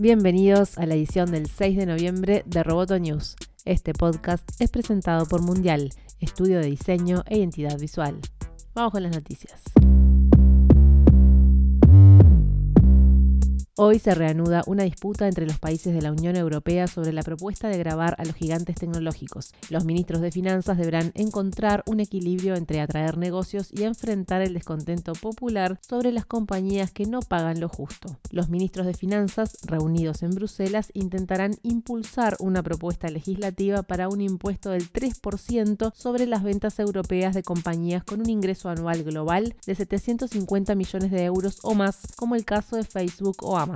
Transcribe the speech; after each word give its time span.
Bienvenidos 0.00 0.78
a 0.78 0.86
la 0.86 0.94
edición 0.94 1.30
del 1.30 1.46
6 1.46 1.76
de 1.76 1.84
noviembre 1.84 2.42
de 2.46 2.62
Roboto 2.62 2.98
News. 2.98 3.36
Este 3.66 3.92
podcast 3.92 4.48
es 4.58 4.70
presentado 4.70 5.26
por 5.26 5.42
Mundial, 5.42 5.90
estudio 6.20 6.58
de 6.58 6.68
diseño 6.68 7.22
e 7.26 7.36
identidad 7.36 7.78
visual. 7.78 8.18
Vamos 8.74 8.92
con 8.92 9.02
las 9.02 9.14
noticias. 9.14 9.60
Hoy 13.82 13.98
se 13.98 14.14
reanuda 14.14 14.62
una 14.66 14.82
disputa 14.82 15.26
entre 15.26 15.46
los 15.46 15.58
países 15.58 15.94
de 15.94 16.02
la 16.02 16.12
Unión 16.12 16.36
Europea 16.36 16.86
sobre 16.86 17.14
la 17.14 17.22
propuesta 17.22 17.68
de 17.68 17.78
grabar 17.78 18.14
a 18.18 18.26
los 18.26 18.34
gigantes 18.34 18.74
tecnológicos. 18.74 19.54
Los 19.70 19.86
ministros 19.86 20.20
de 20.20 20.30
Finanzas 20.30 20.76
deberán 20.76 21.12
encontrar 21.14 21.82
un 21.86 21.98
equilibrio 22.00 22.56
entre 22.56 22.82
atraer 22.82 23.16
negocios 23.16 23.70
y 23.72 23.84
enfrentar 23.84 24.42
el 24.42 24.52
descontento 24.52 25.14
popular 25.14 25.80
sobre 25.80 26.12
las 26.12 26.26
compañías 26.26 26.90
que 26.92 27.06
no 27.06 27.20
pagan 27.20 27.58
lo 27.58 27.70
justo. 27.70 28.18
Los 28.30 28.50
ministros 28.50 28.84
de 28.84 28.92
Finanzas, 28.92 29.56
reunidos 29.62 30.22
en 30.22 30.32
Bruselas, 30.32 30.90
intentarán 30.92 31.56
impulsar 31.62 32.36
una 32.38 32.62
propuesta 32.62 33.08
legislativa 33.08 33.82
para 33.82 34.10
un 34.10 34.20
impuesto 34.20 34.72
del 34.72 34.92
3% 34.92 35.94
sobre 35.94 36.26
las 36.26 36.42
ventas 36.42 36.78
europeas 36.80 37.34
de 37.34 37.42
compañías 37.42 38.04
con 38.04 38.20
un 38.20 38.28
ingreso 38.28 38.68
anual 38.68 39.04
global 39.04 39.54
de 39.66 39.74
750 39.74 40.74
millones 40.74 41.10
de 41.10 41.24
euros 41.24 41.60
o 41.62 41.74
más, 41.74 42.02
como 42.16 42.34
el 42.34 42.44
caso 42.44 42.76
de 42.76 42.84
Facebook 42.84 43.38
o 43.40 43.56
Amazon. 43.56 43.69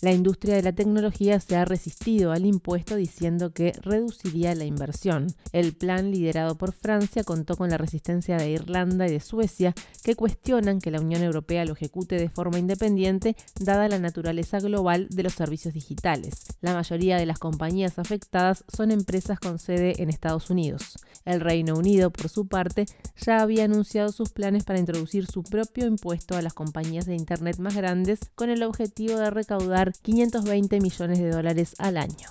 La 0.00 0.12
industria 0.12 0.54
de 0.56 0.62
la 0.62 0.72
tecnología 0.72 1.40
se 1.40 1.56
ha 1.56 1.64
resistido 1.64 2.32
al 2.32 2.46
impuesto 2.46 2.96
diciendo 2.96 3.52
que 3.52 3.72
reduciría 3.82 4.54
la 4.54 4.64
inversión. 4.64 5.34
El 5.52 5.74
plan 5.74 6.10
liderado 6.10 6.56
por 6.56 6.72
Francia 6.72 7.24
contó 7.24 7.56
con 7.56 7.70
la 7.70 7.78
resistencia 7.78 8.36
de 8.36 8.50
Irlanda 8.50 9.06
y 9.06 9.10
de 9.10 9.20
Suecia, 9.20 9.74
que 10.02 10.14
cuestionan 10.14 10.80
que 10.80 10.90
la 10.90 11.00
Unión 11.00 11.22
Europea 11.22 11.64
lo 11.64 11.72
ejecute 11.72 12.16
de 12.16 12.28
forma 12.28 12.58
independiente 12.58 13.36
dada 13.60 13.88
la 13.88 13.98
naturaleza 13.98 14.60
global 14.60 15.08
de 15.10 15.22
los 15.22 15.34
servicios 15.34 15.74
digitales. 15.74 16.46
La 16.60 16.74
mayoría 16.74 17.18
de 17.18 17.26
las 17.26 17.38
compañías 17.38 17.98
afectadas 17.98 18.64
son 18.68 18.90
empresas 18.90 19.38
con 19.38 19.58
sede 19.58 20.02
en 20.02 20.10
Estados 20.10 20.50
Unidos. 20.50 20.96
El 21.24 21.40
Reino 21.40 21.74
Unido, 21.74 22.10
por 22.10 22.28
su 22.28 22.46
parte, 22.46 22.86
ya 23.16 23.40
había 23.40 23.64
anunciado 23.64 24.12
sus 24.12 24.30
planes 24.30 24.64
para 24.64 24.78
introducir 24.78 25.26
su 25.26 25.42
propio 25.42 25.86
impuesto 25.86 26.36
a 26.36 26.42
las 26.42 26.54
compañías 26.54 27.06
de 27.06 27.16
Internet 27.16 27.58
más 27.58 27.74
grandes 27.74 28.20
con 28.34 28.50
el 28.50 28.62
objetivo 28.62 29.15
de 29.18 29.30
recaudar 29.30 29.92
520 30.02 30.80
millones 30.80 31.18
de 31.18 31.30
dólares 31.30 31.74
al 31.78 31.96
año. 31.96 32.28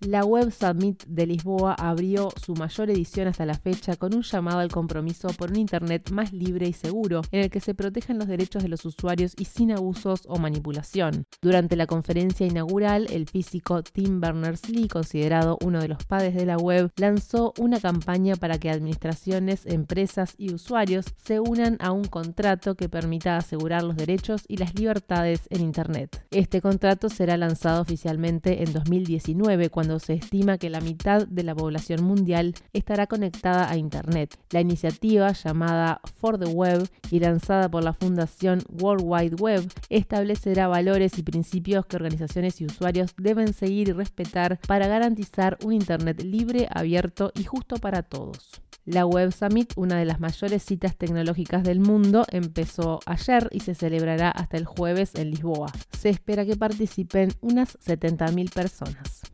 La 0.00 0.24
Web 0.26 0.52
Summit 0.52 1.04
de 1.06 1.26
Lisboa 1.26 1.72
abrió 1.72 2.28
su 2.36 2.54
mayor 2.54 2.90
edición 2.90 3.28
hasta 3.28 3.46
la 3.46 3.54
fecha 3.54 3.96
con 3.96 4.14
un 4.14 4.22
llamado 4.22 4.58
al 4.58 4.70
compromiso 4.70 5.28
por 5.28 5.50
un 5.50 5.56
Internet 5.56 6.10
más 6.10 6.34
libre 6.34 6.68
y 6.68 6.74
seguro, 6.74 7.22
en 7.32 7.40
el 7.40 7.50
que 7.50 7.60
se 7.60 7.74
protejan 7.74 8.18
los 8.18 8.28
derechos 8.28 8.62
de 8.62 8.68
los 8.68 8.84
usuarios 8.84 9.32
y 9.38 9.46
sin 9.46 9.72
abusos 9.72 10.24
o 10.28 10.36
manipulación. 10.36 11.24
Durante 11.40 11.76
la 11.76 11.86
conferencia 11.86 12.46
inaugural, 12.46 13.06
el 13.10 13.26
físico 13.26 13.82
Tim 13.82 14.20
Berners-Lee, 14.20 14.88
considerado 14.88 15.56
uno 15.64 15.80
de 15.80 15.88
los 15.88 16.04
padres 16.04 16.34
de 16.34 16.44
la 16.44 16.58
web, 16.58 16.90
lanzó 16.96 17.54
una 17.58 17.80
campaña 17.80 18.36
para 18.36 18.58
que 18.58 18.70
administraciones, 18.70 19.64
empresas 19.64 20.34
y 20.36 20.52
usuarios 20.52 21.06
se 21.16 21.40
unan 21.40 21.78
a 21.80 21.92
un 21.92 22.04
contrato 22.04 22.74
que 22.74 22.90
permita 22.90 23.38
asegurar 23.38 23.82
los 23.82 23.96
derechos 23.96 24.44
y 24.46 24.58
las 24.58 24.74
libertades 24.74 25.48
en 25.48 25.62
Internet. 25.62 26.26
Este 26.30 26.60
contrato 26.60 27.08
será 27.08 27.38
lanzado 27.38 27.80
oficialmente 27.80 28.62
en 28.62 28.74
2019 28.74 29.70
cuando 29.70 29.85
se 29.98 30.14
estima 30.14 30.58
que 30.58 30.70
la 30.70 30.80
mitad 30.80 31.26
de 31.26 31.42
la 31.42 31.54
población 31.54 32.04
mundial 32.04 32.54
estará 32.72 33.06
conectada 33.06 33.70
a 33.70 33.76
Internet. 33.76 34.38
La 34.50 34.60
iniciativa, 34.60 35.32
llamada 35.32 36.00
For 36.18 36.38
the 36.38 36.46
Web 36.46 36.88
y 37.10 37.20
lanzada 37.20 37.70
por 37.70 37.84
la 37.84 37.92
Fundación 37.92 38.62
World 38.80 39.04
Wide 39.04 39.36
Web, 39.36 39.72
establecerá 39.88 40.68
valores 40.68 41.18
y 41.18 41.22
principios 41.22 41.86
que 41.86 41.96
organizaciones 41.96 42.60
y 42.60 42.66
usuarios 42.66 43.14
deben 43.16 43.52
seguir 43.52 43.88
y 43.88 43.92
respetar 43.92 44.58
para 44.66 44.88
garantizar 44.88 45.58
un 45.64 45.72
Internet 45.72 46.22
libre, 46.22 46.68
abierto 46.70 47.32
y 47.34 47.44
justo 47.44 47.76
para 47.76 48.02
todos. 48.02 48.60
La 48.86 49.04
Web 49.04 49.32
Summit, 49.32 49.72
una 49.74 49.98
de 49.98 50.04
las 50.04 50.20
mayores 50.20 50.62
citas 50.62 50.96
tecnológicas 50.96 51.64
del 51.64 51.80
mundo, 51.80 52.24
empezó 52.30 53.00
ayer 53.04 53.48
y 53.50 53.60
se 53.60 53.74
celebrará 53.74 54.30
hasta 54.30 54.56
el 54.56 54.64
jueves 54.64 55.16
en 55.16 55.32
Lisboa. 55.32 55.72
Se 55.98 56.08
espera 56.08 56.46
que 56.46 56.56
participen 56.56 57.32
unas 57.40 57.76
70.000 57.80 58.52
personas. 58.52 59.25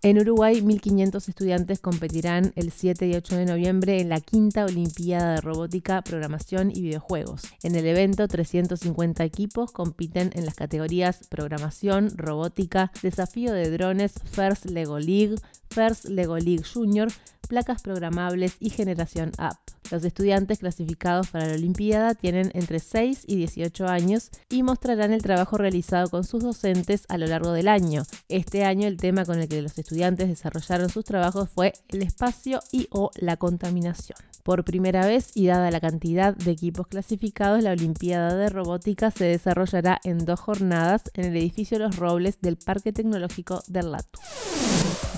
En 0.00 0.16
Uruguay, 0.16 0.62
1.500 0.62 1.28
estudiantes 1.28 1.80
competirán 1.80 2.52
el 2.54 2.70
7 2.70 3.08
y 3.08 3.16
8 3.16 3.36
de 3.36 3.46
noviembre 3.46 4.00
en 4.00 4.08
la 4.08 4.20
quinta 4.20 4.64
Olimpiada 4.64 5.34
de 5.34 5.40
Robótica, 5.40 6.02
Programación 6.02 6.70
y 6.70 6.82
Videojuegos. 6.82 7.42
En 7.64 7.74
el 7.74 7.84
evento, 7.84 8.28
350 8.28 9.24
equipos 9.24 9.72
compiten 9.72 10.30
en 10.34 10.46
las 10.46 10.54
categorías 10.54 11.26
Programación, 11.28 12.12
Robótica, 12.16 12.92
Desafío 13.02 13.52
de 13.52 13.72
Drones, 13.72 14.14
First 14.30 14.66
Lego 14.66 15.00
League, 15.00 15.34
First 15.78 16.06
Lego 16.06 16.36
League 16.38 16.64
Junior, 16.64 17.08
placas 17.48 17.82
programables 17.82 18.56
y 18.58 18.70
generación 18.70 19.30
app. 19.38 19.56
Los 19.92 20.02
estudiantes 20.02 20.58
clasificados 20.58 21.28
para 21.28 21.46
la 21.46 21.54
Olimpiada 21.54 22.16
tienen 22.16 22.50
entre 22.54 22.80
6 22.80 23.22
y 23.28 23.36
18 23.36 23.86
años 23.86 24.30
y 24.50 24.64
mostrarán 24.64 25.12
el 25.12 25.22
trabajo 25.22 25.56
realizado 25.56 26.10
con 26.10 26.24
sus 26.24 26.42
docentes 26.42 27.04
a 27.08 27.16
lo 27.16 27.28
largo 27.28 27.52
del 27.52 27.68
año. 27.68 28.02
Este 28.28 28.64
año 28.64 28.88
el 28.88 28.96
tema 28.96 29.24
con 29.24 29.38
el 29.38 29.48
que 29.48 29.62
los 29.62 29.78
estudiantes 29.78 30.26
desarrollaron 30.26 30.90
sus 30.90 31.04
trabajos 31.04 31.48
fue 31.48 31.74
el 31.86 32.02
espacio 32.02 32.58
y 32.72 32.88
o 32.90 33.12
la 33.14 33.36
contaminación. 33.36 34.18
Por 34.42 34.64
primera 34.64 35.06
vez 35.06 35.30
y 35.34 35.46
dada 35.46 35.70
la 35.70 35.78
cantidad 35.78 36.34
de 36.34 36.50
equipos 36.50 36.88
clasificados, 36.88 37.62
la 37.62 37.70
Olimpiada 37.70 38.34
de 38.34 38.48
Robótica 38.48 39.12
se 39.12 39.26
desarrollará 39.26 40.00
en 40.02 40.24
dos 40.24 40.40
jornadas 40.40 41.02
en 41.14 41.26
el 41.26 41.36
edificio 41.36 41.78
Los 41.78 41.96
Robles 41.96 42.40
del 42.40 42.56
Parque 42.56 42.92
Tecnológico 42.92 43.62
del 43.68 43.92
Latu. 43.92 44.18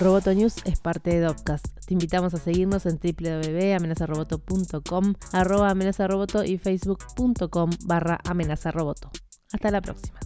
Roboto 0.01 0.33
News 0.33 0.50
es 0.65 0.79
parte 0.79 1.11
de 1.11 1.21
Dopcast. 1.21 1.65
Te 1.85 1.93
invitamos 1.93 2.33
a 2.33 2.37
seguirnos 2.37 2.85
en 2.85 2.99
www.amenazaroboto.com, 2.99 5.13
arroba 5.33 5.69
amenazaroboto 5.69 6.43
y 6.43 6.57
facebook.com 6.57 7.69
barra 7.85 8.19
amenazaroboto. 8.25 9.11
Hasta 9.51 9.71
la 9.71 9.81
próxima. 9.81 10.19